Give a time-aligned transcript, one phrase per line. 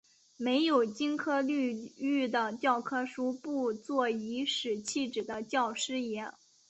[0.35, 6.31] 没有金科绿玉的教科书，不做颐使气指的教师爷